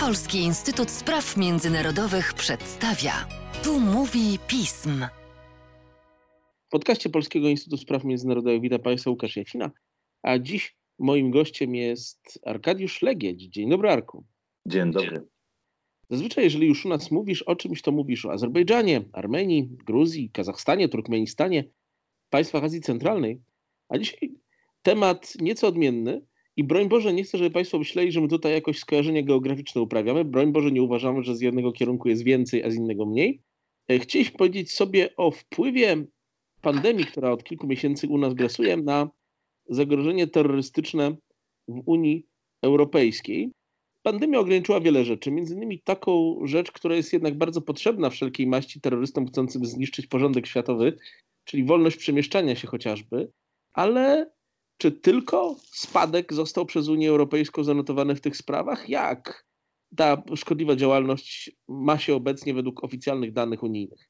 [0.00, 3.12] Polski Instytut Spraw Międzynarodowych przedstawia.
[3.64, 5.06] Tu mówi pism.
[6.66, 9.70] W podcaście Polskiego Instytutu Spraw Międzynarodowych witam Państwa Łukasz Jacina,
[10.22, 13.42] a dziś moim gościem jest Arkadiusz Legieć.
[13.42, 14.24] Dzień dobry, Arku.
[14.66, 15.26] Dzień dobry.
[16.10, 20.88] Zazwyczaj, jeżeli już u nas mówisz o czymś, to mówisz o Azerbejdżanie, Armenii, Gruzji, Kazachstanie,
[20.88, 21.64] Turkmenistanie,
[22.30, 23.40] państwach Azji Centralnej.
[23.88, 24.34] A dzisiaj
[24.82, 26.22] temat nieco odmienny
[26.56, 30.24] i broń Boże, nie chcę, żeby Państwo myśleli, że my tutaj jakoś skojarzenie geograficzne uprawiamy.
[30.24, 33.42] Broń Boże, nie uważamy, że z jednego kierunku jest więcej, a z innego mniej.
[33.88, 36.04] E, chcieliśmy powiedzieć sobie o wpływie
[36.60, 39.10] pandemii, która od kilku miesięcy u nas grasuje, na
[39.68, 41.16] zagrożenie terrorystyczne
[41.68, 42.26] w Unii
[42.62, 43.52] Europejskiej.
[44.02, 48.80] Pandemia ograniczyła wiele rzeczy, między innymi taką rzecz, która jest jednak bardzo potrzebna wszelkiej maści
[48.80, 50.98] terrorystom chcącym zniszczyć porządek światowy,
[51.44, 53.32] czyli wolność przemieszczania się chociażby,
[53.72, 54.30] ale
[54.82, 58.88] czy tylko spadek został przez Unię Europejską zanotowany w tych sprawach?
[58.88, 59.46] Jak
[59.96, 64.08] ta szkodliwa działalność ma się obecnie według oficjalnych danych unijnych?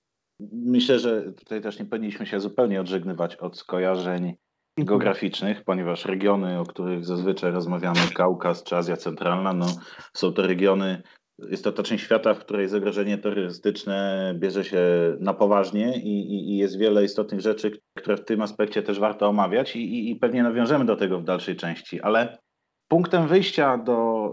[0.53, 4.37] Myślę, że tutaj też nie powinniśmy się zupełnie odżegnywać od skojarzeń mhm.
[4.77, 9.67] geograficznych, ponieważ regiony, o których zazwyczaj rozmawiamy, Kaukaz czy Azja Centralna, no,
[10.15, 11.03] są to regiony,
[11.51, 14.81] jest to część świata, w której zagrożenie terrorystyczne bierze się
[15.21, 19.29] na poważnie i, i, i jest wiele istotnych rzeczy, które w tym aspekcie też warto
[19.29, 22.39] omawiać i, i, pewnie nawiążemy do tego w dalszej części, ale
[22.89, 24.33] punktem wyjścia do,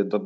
[0.00, 0.20] y, do,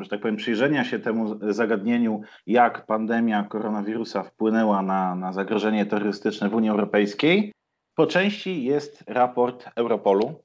[0.00, 6.48] że tak powiem, przyjrzenia się temu zagadnieniu, jak pandemia koronawirusa wpłynęła na, na zagrożenie terrorystyczne
[6.48, 7.52] w Unii Europejskiej,
[7.94, 10.42] po części jest raport Europolu,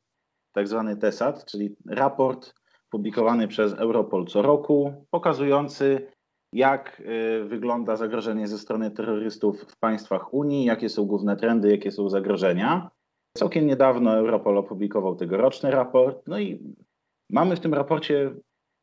[0.53, 2.53] tak zwany TESAT, czyli raport
[2.95, 6.07] publikowany przez Europol co roku, pokazujący,
[6.53, 11.91] jak y, wygląda zagrożenie ze strony terrorystów w państwach Unii, jakie są główne trendy, jakie
[11.91, 12.89] są zagrożenia.
[13.37, 16.75] Całkiem niedawno Europol opublikował tegoroczny raport, no i
[17.29, 18.35] mamy w tym raporcie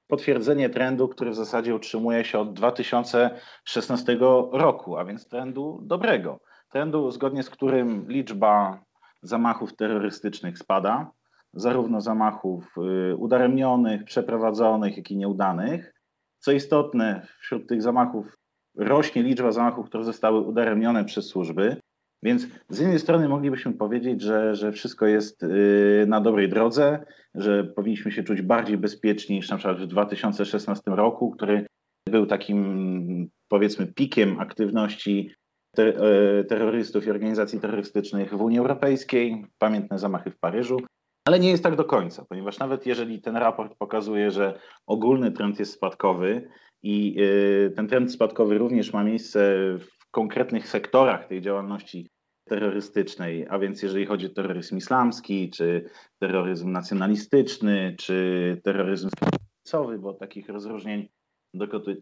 [0.06, 4.18] potwierdzenie trendu, który w zasadzie utrzymuje się od 2016
[4.52, 6.40] roku, a więc trendu dobrego.
[6.72, 8.84] Trendu, zgodnie z którym liczba
[9.23, 11.11] zamachów terrorystycznych spada,
[11.55, 12.74] zarówno zamachów
[13.13, 15.95] y, udaremnionych, przeprowadzonych, jak i nieudanych.
[16.39, 18.36] Co istotne, wśród tych zamachów
[18.77, 21.77] rośnie liczba zamachów, które zostały udaremnione przez służby.
[22.23, 27.05] Więc z jednej strony moglibyśmy powiedzieć, że, że wszystko jest y, na dobrej drodze,
[27.35, 31.67] że powinniśmy się czuć bardziej bezpieczni niż na przykład w 2016 roku, który
[32.08, 35.35] był takim powiedzmy pikiem aktywności
[35.79, 40.77] y, terrorystów i organizacji terrorystycznych w Unii Europejskiej, pamiętne zamachy w Paryżu.
[41.24, 45.58] Ale nie jest tak do końca, ponieważ nawet jeżeli ten raport pokazuje, że ogólny trend
[45.58, 46.48] jest spadkowy
[46.83, 52.11] i y, ten trend spadkowy również ma miejsce w konkretnych sektorach tej działalności
[52.48, 60.14] terrorystycznej, a więc jeżeli chodzi o terroryzm islamski, czy terroryzm nacjonalistyczny, czy terroryzm finansowy, bo
[60.14, 61.08] takich rozróżnień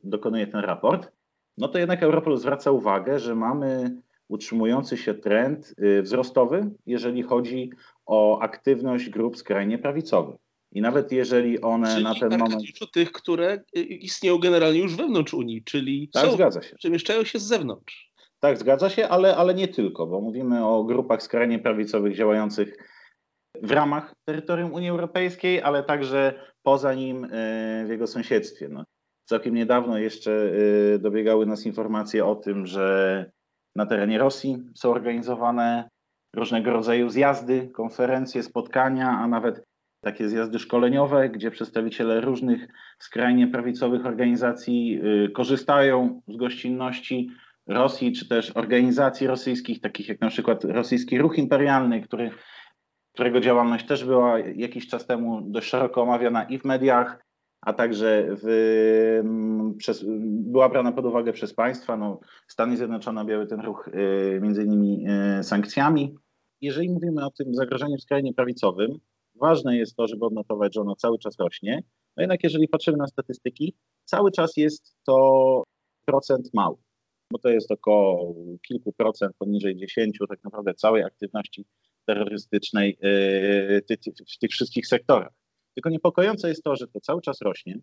[0.05, 1.13] dokonuje ten raport,
[1.59, 3.97] no to jednak Europol zwraca uwagę, że mamy
[4.31, 7.71] utrzymujący się trend y, wzrostowy, jeżeli chodzi
[8.07, 10.37] o aktywność grup skrajnie prawicowych.
[10.73, 12.63] I nawet jeżeli one czyli na ten moment.
[12.81, 16.77] To tych, które y, istnieją generalnie już wewnątrz Unii, czyli tak, są, zgadza się.
[16.77, 18.11] przemieszczają się z zewnątrz.
[18.41, 22.77] Tak, zgadza się, ale, ale nie tylko, bo mówimy o grupach skrajnie prawicowych działających
[23.63, 27.29] w ramach terytorium Unii Europejskiej, ale także poza nim y,
[27.87, 28.69] w jego sąsiedztwie.
[28.69, 28.85] No,
[29.25, 30.53] całkiem niedawno jeszcze
[30.99, 33.31] dobiegały nas informacje o tym, że
[33.77, 35.89] na terenie Rosji są organizowane
[36.37, 39.65] różnego rodzaju zjazdy, konferencje, spotkania, a nawet
[40.05, 47.31] takie zjazdy szkoleniowe, gdzie przedstawiciele różnych skrajnie prawicowych organizacji y, korzystają z gościnności
[47.67, 52.31] Rosji, czy też organizacji rosyjskich, takich jak na przykład Rosyjski Ruch Imperialny, który,
[53.15, 57.25] którego działalność też była jakiś czas temu dość szeroko omawiana i w mediach,
[57.63, 58.47] a także w,
[59.21, 61.97] mm, przez, była brana pod uwagę przez państwa.
[61.97, 65.07] No, Stany Zjednoczone objęły ten ruch y, między innymi
[65.39, 66.15] y, sankcjami.
[66.61, 68.99] Jeżeli mówimy o tym zagrożeniu skrajnie prawicowym,
[69.35, 71.83] ważne jest to, żeby odnotować, że ono cały czas rośnie.
[72.17, 75.63] No jednak jeżeli patrzymy na statystyki, cały czas jest to
[76.07, 76.77] procent mały,
[77.33, 78.35] bo to jest około
[78.69, 81.67] kilku procent, poniżej 10 tak naprawdę całej aktywności
[82.07, 83.83] terrorystycznej y,
[84.35, 85.40] w tych wszystkich sektorach.
[85.75, 87.79] Tylko niepokojące jest to, że to cały czas rośnie,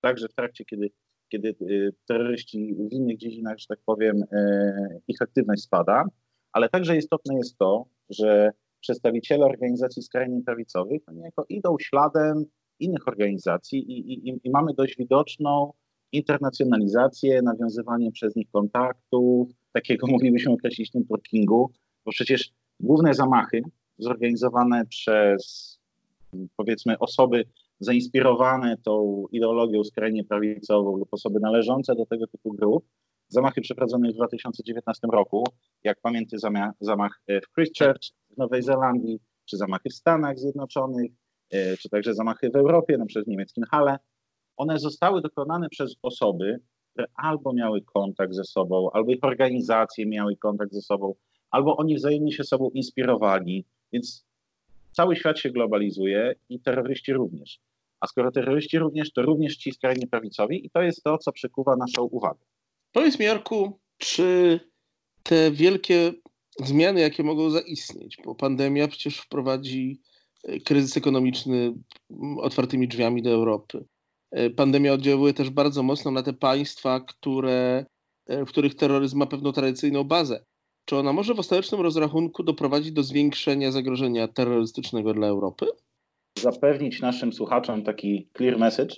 [0.00, 0.90] także w trakcie, kiedy,
[1.28, 6.04] kiedy y, terroryści w innych dziedzinach, że tak powiem, y, ich aktywność spada,
[6.52, 8.50] ale także istotne jest to, że
[8.80, 12.44] przedstawiciele organizacji skrajnie prawicowych niejako idą śladem
[12.80, 15.72] innych organizacji i, i, i mamy dość widoczną
[16.12, 21.70] internacjonalizację, nawiązywanie przez nich kontaktów, takiego moglibyśmy określić networkingu,
[22.04, 23.62] bo przecież główne zamachy
[23.98, 25.74] zorganizowane przez
[26.56, 27.44] powiedzmy osoby
[27.80, 32.86] zainspirowane tą ideologią skrajnie prawicową lub osoby należące do tego typu grup,
[33.28, 35.44] zamachy przeprowadzone w 2019 roku,
[35.84, 41.10] jak pamięty zamach, zamach w Christchurch w Nowej Zelandii, czy zamachy w Stanach Zjednoczonych,
[41.50, 43.98] e, czy także zamachy w Europie, na przykład w niemieckim Halle,
[44.56, 46.60] one zostały dokonane przez osoby,
[46.92, 51.14] które albo miały kontakt ze sobą, albo ich organizacje miały kontakt ze sobą,
[51.50, 54.26] albo oni wzajemnie się sobą inspirowali, więc
[54.96, 57.58] cały świat się globalizuje i terroryści również.
[58.00, 61.76] A skoro terroryści również, to również ci skrajnie prawicowi i to jest to, co przykuwa
[61.76, 62.40] naszą uwagę.
[62.92, 64.60] Powiedz mi, Jarku, czy
[65.22, 66.12] te wielkie
[66.60, 70.00] zmiany, jakie mogą zaistnieć, bo pandemia przecież wprowadzi
[70.44, 71.74] e, kryzys ekonomiczny
[72.38, 73.84] otwartymi drzwiami do Europy.
[74.30, 77.86] E, pandemia oddziałuje też bardzo mocno na te państwa, które,
[78.26, 80.44] e, w których terroryzm ma pewną tradycyjną bazę.
[80.84, 85.66] Czy ona może w ostatecznym rozrachunku doprowadzić do zwiększenia zagrożenia terrorystycznego dla Europy?
[86.38, 88.94] Zapewnić naszym słuchaczom taki clear message,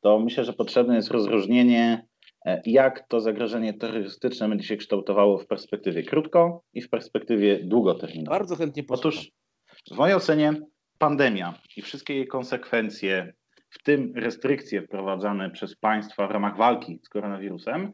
[0.00, 2.06] to myślę, że potrzebne jest rozróżnienie,
[2.46, 8.38] e, jak to zagrożenie terrorystyczne będzie się kształtowało w perspektywie krótko i w perspektywie długoterminowej.
[8.38, 9.10] Bardzo chętnie posłucham.
[9.10, 9.30] Otóż
[9.90, 10.52] w mojej ocenie
[10.98, 13.32] pandemia i wszystkie jej konsekwencje,
[13.70, 17.92] w tym restrykcje wprowadzane przez państwa w ramach walki z koronawirusem,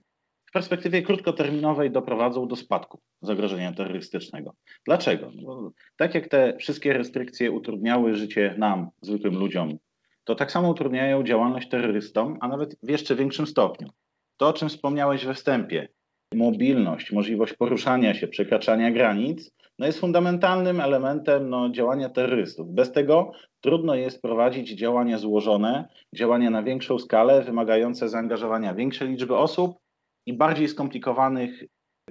[0.52, 4.54] w perspektywie krótkoterminowej doprowadzą do spadku zagrożenia terrorystycznego.
[4.86, 5.30] Dlaczego?
[5.42, 9.78] Bo tak jak te wszystkie restrykcje utrudniały życie nam, zwykłym ludziom,
[10.24, 13.88] to tak samo utrudniają działalność terrorystom, a nawet w jeszcze większym stopniu.
[14.36, 15.88] To, o czym wspomniałeś we wstępie,
[16.34, 22.74] mobilność, możliwość poruszania się, przekraczania granic, no jest fundamentalnym elementem no, działania terrorystów.
[22.74, 29.36] Bez tego trudno jest prowadzić działania złożone, działania na większą skalę, wymagające zaangażowania większej liczby
[29.36, 29.81] osób
[30.26, 31.64] i bardziej skomplikowanych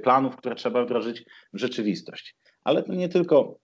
[0.03, 2.35] planów, które trzeba wdrożyć w rzeczywistość.
[2.63, 3.59] Ale to nie tylko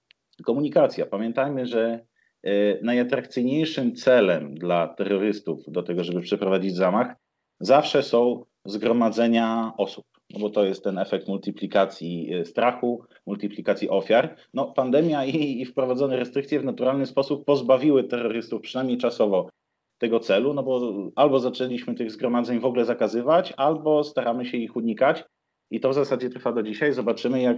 [0.45, 1.05] komunikacja.
[1.05, 2.05] Pamiętajmy, że
[2.43, 7.15] e, najatrakcyjniejszym celem dla terrorystów do tego, żeby przeprowadzić zamach,
[7.59, 10.05] zawsze są zgromadzenia osób.
[10.33, 14.35] No bo to jest ten efekt multiplikacji e, strachu, multiplikacji ofiar.
[14.53, 19.49] No, pandemia i, i wprowadzone restrykcje w naturalny sposób pozbawiły terrorystów, przynajmniej czasowo,
[19.97, 24.75] tego celu, no bo albo zaczęliśmy tych zgromadzeń w ogóle zakazywać, albo staramy się ich
[24.75, 25.23] unikać.
[25.71, 26.93] I to w zasadzie trwa do dzisiaj.
[26.93, 27.57] Zobaczymy, jak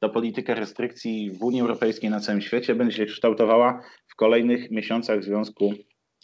[0.00, 5.20] ta polityka restrykcji w Unii Europejskiej na całym świecie będzie się kształtowała w kolejnych miesiącach
[5.20, 5.72] w związku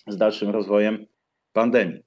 [0.06, 1.06] z dalszym rozwojem
[1.52, 2.00] pandemii.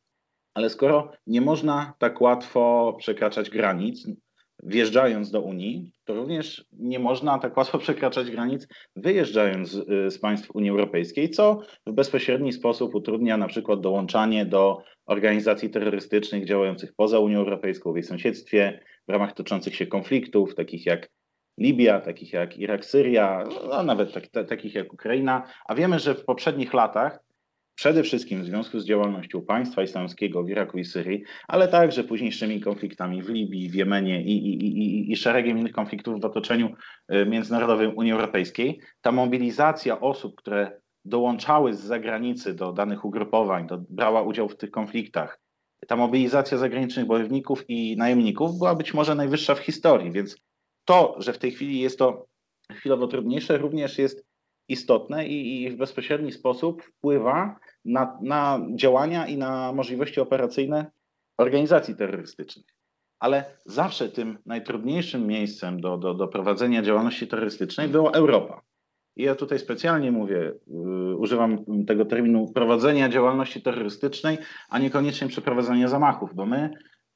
[0.54, 4.08] Ale skoro nie można tak łatwo przekraczać granic,
[4.64, 10.52] wjeżdżając do Unii, to również nie można tak łatwo przekraczać granic wyjeżdżając z, z państw
[10.56, 17.20] Unii Europejskiej, co w bezpośredni sposób utrudnia na przykład dołączanie do organizacji terrorystycznych działających poza
[17.20, 21.10] Unią Europejską, w jej sąsiedztwie, w ramach toczących się konfliktów, takich jak
[21.60, 25.44] Libia, takich jak Irak, Syria, a nawet tak, takich jak Ukraina.
[25.66, 27.20] A wiemy, że w poprzednich latach
[27.78, 32.62] przede wszystkim w związku z działalnością państwa islamskiego w Iraku i Syrii, ale także późniejszymi
[32.62, 36.70] konfliktami w Libii, w Jemenie i, i, i, i szeregiem innych konfliktów w otoczeniu
[37.14, 43.78] y, międzynarodowym Unii Europejskiej, ta mobilizacja osób, które dołączały z zagranicy do danych ugrupowań, do,
[43.90, 45.40] brała udział w tych konfliktach,
[45.88, 50.38] ta mobilizacja zagranicznych bojowników i najemników była być może najwyższa w historii, więc
[50.86, 52.28] to, że w tej chwili jest to
[52.72, 54.27] chwilowo trudniejsze, również jest
[54.68, 60.92] istotne i, i w bezpośredni sposób wpływa na, na działania i na możliwości operacyjne
[61.38, 62.66] organizacji terrorystycznych.
[63.20, 68.62] Ale zawsze tym najtrudniejszym miejscem do, do, do prowadzenia działalności terrorystycznej była Europa.
[69.16, 74.38] I ja tutaj specjalnie mówię, yy, używam tego terminu prowadzenia działalności terrorystycznej,
[74.70, 76.70] a niekoniecznie przeprowadzania zamachów, bo my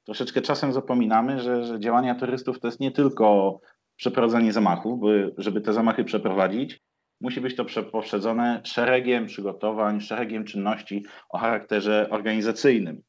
[0.05, 3.59] troszeczkę czasem zapominamy, że, że działania terrorystów to jest nie tylko
[3.95, 6.81] przeprowadzanie zamachów, by, żeby te zamachy przeprowadzić,
[7.21, 13.01] musi być to poprzedzone szeregiem przygotowań, szeregiem czynności o charakterze organizacyjnym.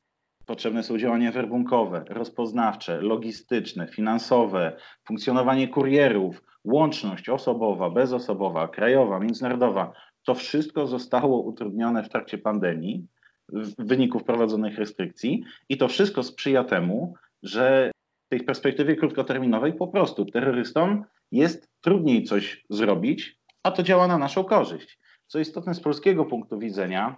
[0.47, 4.76] Potrzebne są działania werbunkowe, rozpoznawcze, logistyczne, finansowe,
[5.07, 9.92] funkcjonowanie kurierów, łączność osobowa, bezosobowa, krajowa, międzynarodowa.
[10.25, 13.07] To wszystko zostało utrudnione w trakcie pandemii
[13.49, 17.90] w wyniku wprowadzonych restrykcji i to wszystko sprzyja temu, że
[18.26, 24.19] w tej perspektywie krótkoterminowej po prostu terrorystom jest trudniej coś zrobić, a to działa na
[24.19, 24.99] naszą korzyść.
[25.26, 27.16] Co istotne z polskiego punktu widzenia,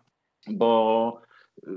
[0.50, 1.20] bo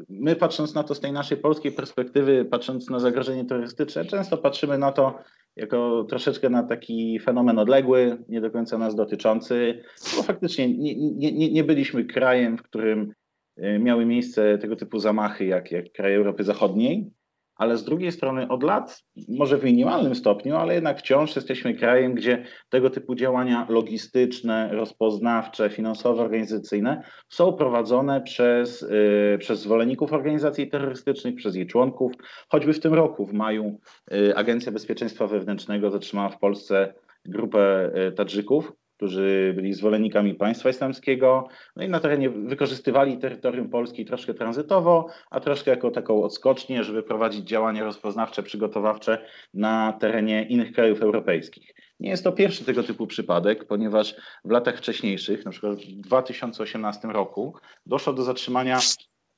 [0.10, 4.78] my patrząc na to z tej naszej polskiej perspektywy, patrząc na zagrożenie terrorystyczne, często patrzymy
[4.78, 5.20] na to
[5.56, 9.84] jako troszeczkę na taki fenomen odległy, nie do końca nas dotyczący,
[10.18, 10.96] bo faktycznie nie,
[11.32, 13.14] nie, nie byliśmy krajem, w którym
[13.58, 17.12] e, miały miejsce tego typu zamachy jak, jak kraje Europy Zachodniej.
[17.58, 22.14] Ale z drugiej strony od lat, może w minimalnym stopniu, ale jednak wciąż jesteśmy krajem,
[22.14, 30.70] gdzie tego typu działania logistyczne, rozpoznawcze, finansowe, organizacyjne są prowadzone przez, yy, przez zwolenników organizacji
[30.70, 32.14] terrorystycznych, przez jej członków.
[32.50, 33.80] Choćby w tym roku, w maju,
[34.12, 36.94] yy, Agencja Bezpieczeństwa Wewnętrznego zatrzymała w Polsce
[37.26, 44.06] grupę yy, Tadżyków, którzy byli zwolennikami państwa islamskiego, no i na terenie wykorzystywali terytorium Polski
[44.06, 50.72] troszkę tranzytowo, a troszkę jako taką odskocznię, żeby prowadzić działania rozpoznawcze, przygotowawcze na terenie innych
[50.72, 51.76] krajów europejskich.
[52.00, 57.08] Nie jest to pierwszy tego typu przypadek, ponieważ w latach wcześniejszych, na przykład w 2018
[57.08, 58.80] roku, doszło do zatrzymania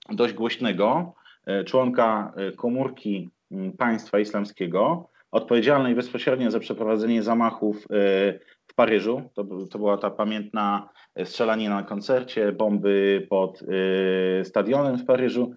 [0.10, 1.14] dość głośnego
[1.46, 3.30] e, członka e, komórki
[3.78, 8.40] państwa islamskiego, odpowiedzialnej bezpośrednio za przeprowadzenie zamachów e,
[8.80, 9.22] Paryżu.
[9.34, 10.90] To, to była ta pamiętna
[11.24, 15.54] strzelanina na koncercie, bomby pod y, stadionem w Paryżu.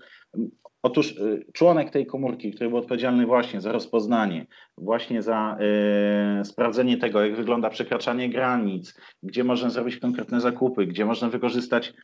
[0.82, 1.14] Otóż
[1.52, 4.46] członek tej komórki, który był odpowiedzialny właśnie za rozpoznanie,
[4.78, 5.56] właśnie za
[6.40, 11.94] y, sprawdzenie tego, jak wygląda przekraczanie granic, gdzie można zrobić konkretne zakupy, gdzie można wykorzystać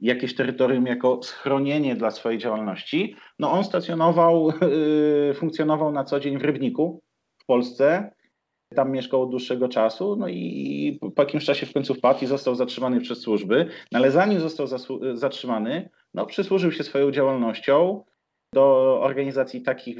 [0.00, 4.50] jakieś terytorium jako schronienie dla swojej działalności, no on stacjonował,
[5.30, 7.02] y, funkcjonował na co dzień w Rybniku
[7.42, 8.10] w Polsce.
[8.74, 12.54] Tam mieszkał od dłuższego czasu, no i po jakimś czasie w końcu wpadł i został
[12.54, 14.66] zatrzymany przez służby, no ale zanim został
[15.14, 18.04] zatrzymany, no przysłużył się swoją działalnością
[18.54, 19.98] do organizacji takich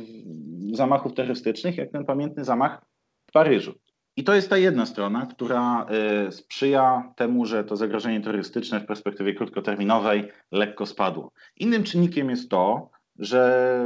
[0.72, 2.82] zamachów terrorystycznych, jak ten pamiętny zamach
[3.30, 3.74] w Paryżu.
[4.18, 5.86] I to jest ta jedna strona, która
[6.28, 11.32] y, sprzyja temu, że to zagrożenie terrorystyczne w perspektywie krótkoterminowej lekko spadło.
[11.56, 13.82] Innym czynnikiem jest to, że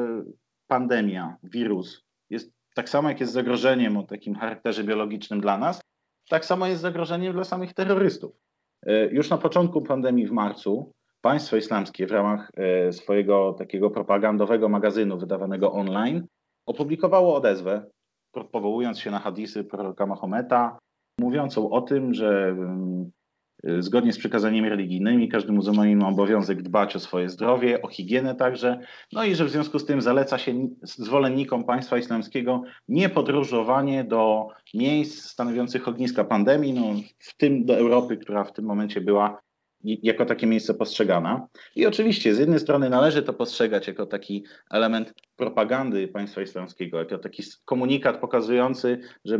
[0.67, 5.81] pandemia, wirus jest tak samo jak jest zagrożeniem o takim charakterze biologicznym dla nas,
[6.29, 8.33] tak samo jest zagrożeniem dla samych terrorystów.
[8.87, 14.69] E, już na początku pandemii w marcu państwo islamskie w ramach e, swojego takiego propagandowego
[14.69, 16.27] magazynu wydawanego online
[16.67, 17.87] opublikowało odezwę,
[18.53, 20.79] powołując się na hadisy proroka Mahometa,
[21.21, 23.11] mówiącą o tym, że mm,
[23.69, 28.35] Y, zgodnie z przykazaniami religijnymi każdy muzułmanin ma obowiązek dbać o swoje zdrowie, o higienę
[28.35, 28.81] także,
[29.12, 35.31] no i że w związku z tym zaleca się zwolennikom państwa islamskiego niepodróżowanie do miejsc
[35.31, 36.83] stanowiących ogniska pandemii, no,
[37.19, 39.41] w tym do Europy, która w tym momencie była
[39.85, 41.47] jako takie miejsce postrzegana.
[41.77, 47.19] I oczywiście z jednej strony należy to postrzegać jako taki element propagandy państwa islamskiego, jako
[47.19, 49.39] taki komunikat pokazujący, że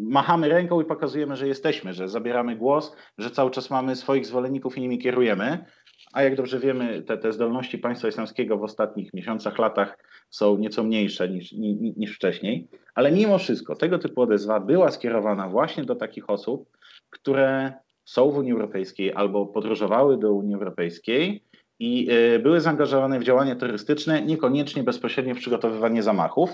[0.00, 4.78] machamy ręką i pokazujemy, że jesteśmy, że zabieramy głos, że cały czas mamy swoich zwolenników
[4.78, 5.64] i nimi kierujemy.
[6.12, 9.98] A jak dobrze wiemy, te, te zdolności państwa islamskiego w ostatnich miesiącach, latach
[10.30, 11.52] są nieco mniejsze niż,
[11.96, 12.68] niż wcześniej.
[12.94, 16.68] Ale mimo wszystko tego typu odezwa była skierowana właśnie do takich osób,
[17.10, 17.72] które
[18.06, 21.44] są w Unii Europejskiej albo podróżowały do Unii Europejskiej
[21.78, 26.50] i e, były zaangażowane w działania terrorystyczne, niekoniecznie bezpośrednio w przygotowywanie zamachów.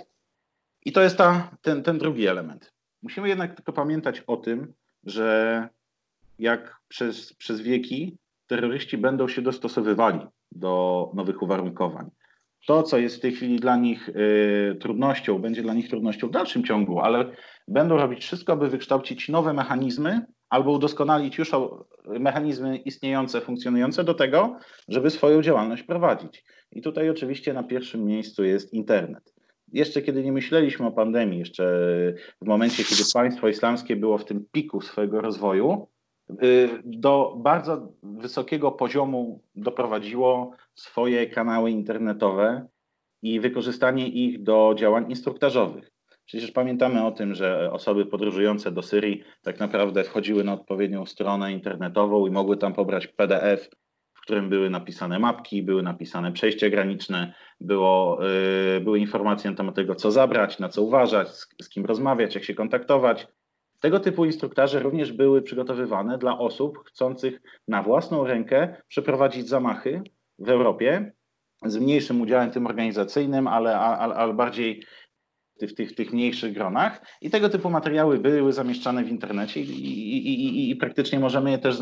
[0.84, 2.72] I to jest ta, ten, ten drugi element.
[3.02, 4.72] Musimy jednak tylko pamiętać o tym,
[5.04, 5.68] że
[6.38, 8.16] jak przez, przez wieki
[8.46, 10.20] terroryści będą się dostosowywali
[10.52, 12.10] do nowych uwarunkowań.
[12.66, 16.30] To, co jest w tej chwili dla nich y, trudnością, będzie dla nich trudnością w
[16.30, 17.32] dalszym ciągu, ale
[17.68, 21.50] będą robić wszystko, aby wykształcić nowe mechanizmy, albo udoskonalić już
[22.06, 26.44] mechanizmy istniejące, funkcjonujące do tego, żeby swoją działalność prowadzić.
[26.72, 29.34] I tutaj oczywiście na pierwszym miejscu jest internet.
[29.72, 31.64] Jeszcze kiedy nie myśleliśmy o pandemii, jeszcze
[32.42, 35.88] w momencie, kiedy państwo islamskie było w tym piku swojego rozwoju,
[36.84, 42.66] do bardzo wysokiego poziomu doprowadziło swoje kanały internetowe
[43.22, 45.92] i wykorzystanie ich do działań instruktażowych.
[46.24, 51.52] Przecież pamiętamy o tym, że osoby podróżujące do Syrii tak naprawdę wchodziły na odpowiednią stronę
[51.52, 53.70] internetową i mogły tam pobrać PDF,
[54.14, 58.18] w którym były napisane mapki, były napisane przejścia graniczne, było,
[58.74, 62.34] yy, były informacje na temat tego, co zabrać, na co uważać, z, z kim rozmawiać,
[62.34, 63.26] jak się kontaktować.
[63.82, 70.02] Tego typu instruktaże również były przygotowywane dla osób chcących na własną rękę przeprowadzić zamachy
[70.38, 71.12] w Europie
[71.64, 74.84] z mniejszym udziałem tym organizacyjnym, ale, ale, ale bardziej
[75.62, 80.44] w tych, tych mniejszych gronach i tego typu materiały były zamieszczane w internecie i, i,
[80.44, 81.76] i, i praktycznie możemy je też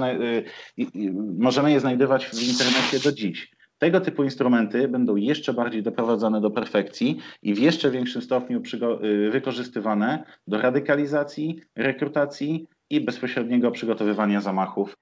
[1.38, 3.50] możemy je znajdować w internecie do dziś.
[3.80, 8.62] Tego typu instrumenty będą jeszcze bardziej doprowadzane do perfekcji i w jeszcze większym stopniu
[9.02, 14.96] y, wykorzystywane do radykalizacji, rekrutacji i bezpośredniego przygotowywania zamachów,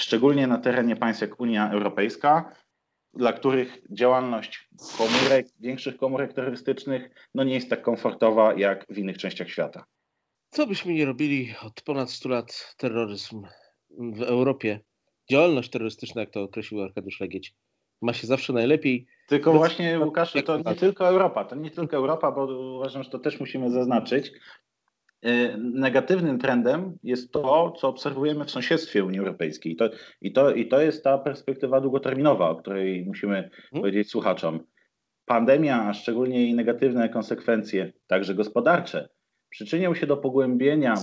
[0.00, 2.52] szczególnie na terenie państw jak Unia Europejska,
[3.14, 4.68] dla których działalność
[4.98, 9.84] komórek, większych komórek terrorystycznych no nie jest tak komfortowa jak w innych częściach świata.
[10.50, 13.42] Co byśmy nie robili od ponad 100 lat terroryzm
[13.90, 14.80] w Europie,
[15.30, 17.54] działalność terrorystyczna, jak to określił Arkadiusz Legieć,
[18.02, 19.06] ma się zawsze najlepiej.
[19.28, 19.58] Tylko Bez...
[19.58, 22.44] właśnie, Łukaszu, to nie tylko Europa, to nie tylko Europa, bo
[22.76, 24.32] uważam, że to też musimy zaznaczyć.
[25.22, 29.72] E, negatywnym trendem jest to, co obserwujemy w sąsiedztwie Unii Europejskiej.
[29.72, 33.50] I to, i to, i to jest ta perspektywa długoterminowa, o której musimy hmm?
[33.72, 34.60] powiedzieć słuchaczom.
[35.24, 39.08] Pandemia, a szczególnie jej negatywne konsekwencje, także gospodarcze,
[39.48, 40.94] przyczynią się do pogłębienia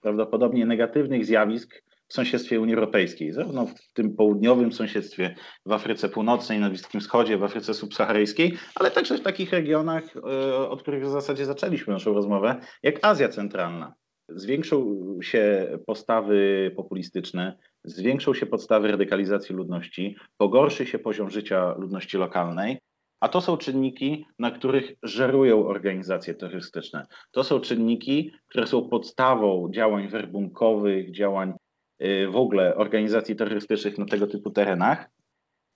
[0.00, 1.82] prawdopodobnie negatywnych zjawisk
[2.14, 5.34] sąsiedztwie Unii Europejskiej, zarówno w tym południowym sąsiedztwie,
[5.66, 10.68] w Afryce Północnej, na Bliskim Wschodzie, w Afryce Subsaharyjskiej, ale także w takich regionach, e,
[10.68, 13.94] od których w zasadzie zaczęliśmy naszą rozmowę, jak Azja Centralna.
[14.28, 22.78] Zwiększą się postawy populistyczne, zwiększą się podstawy radykalizacji ludności, pogorszy się poziom życia ludności lokalnej,
[23.20, 27.06] a to są czynniki, na których żerują organizacje terrorystyczne.
[27.30, 31.52] To są czynniki, które są podstawą działań werbunkowych, działań
[32.00, 35.10] w ogóle organizacji terrorystycznych na tego typu terenach.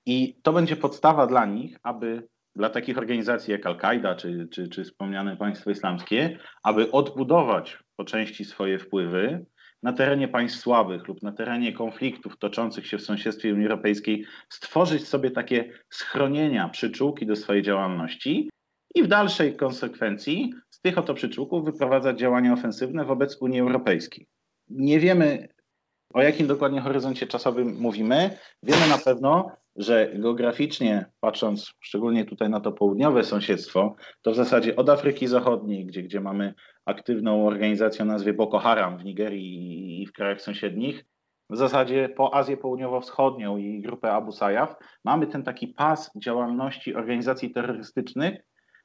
[0.07, 4.85] I to będzie podstawa dla nich, aby dla takich organizacji jak Al-Kaida czy, czy, czy
[4.85, 9.47] wspomniane państwo islamskie, aby odbudować po części swoje wpływy,
[9.83, 15.09] na terenie państw słabych lub na terenie konfliktów toczących się w sąsiedztwie Unii Europejskiej stworzyć
[15.09, 18.51] sobie takie schronienia, przyczółki do swojej działalności
[18.95, 24.27] i w dalszej konsekwencji z tych oto przyczółków wyprowadzać działania ofensywne wobec Unii Europejskiej.
[24.69, 25.49] Nie wiemy,
[26.15, 28.39] o jakim dokładnie horyzoncie czasowym mówimy.
[28.63, 34.77] Wiemy na pewno, że geograficznie, patrząc szczególnie tutaj na to południowe sąsiedztwo, to w zasadzie
[34.77, 40.07] od Afryki Zachodniej, gdzie, gdzie mamy aktywną organizację o nazwie Boko Haram w Nigerii i
[40.07, 41.05] w krajach sąsiednich,
[41.51, 47.51] w zasadzie po Azję Południowo-Wschodnią i grupę Abu Sayyaf, mamy ten taki pas działalności organizacji
[47.51, 48.41] terrorystycznych,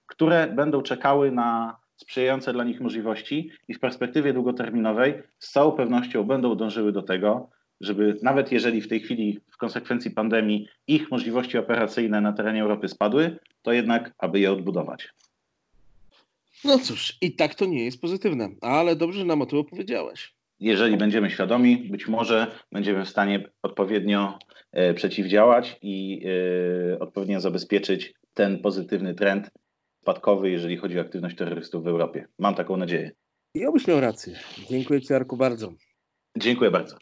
[0.05, 6.23] które będą czekały na sprzyjające dla nich możliwości i w perspektywie długoterminowej z całą pewnością
[6.23, 7.49] będą dążyły do tego,
[7.81, 12.87] żeby nawet jeżeli w tej chwili w konsekwencji pandemii ich możliwości operacyjne na terenie Europy
[12.87, 15.09] spadły, to jednak aby je odbudować.
[16.63, 20.33] No cóż, i tak to nie jest pozytywne, ale dobrze że nam o tym opowiedziałeś.
[20.59, 24.39] Jeżeli będziemy świadomi, być może będziemy w stanie odpowiednio
[24.71, 26.25] e, przeciwdziałać i
[26.93, 29.51] e, odpowiednio zabezpieczyć ten pozytywny trend
[30.03, 32.27] spadkowy, jeżeli chodzi o aktywność terrorystów w Europie.
[32.39, 33.11] Mam taką nadzieję.
[33.55, 34.39] I obyś miał rację.
[34.69, 35.73] Dziękuję Ci, Arku, bardzo.
[36.37, 36.95] Dziękuję bardzo.